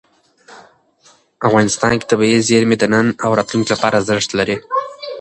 [1.47, 4.55] افغانستان کې طبیعي زیرمې د نن او راتلونکي لپاره ارزښت لري.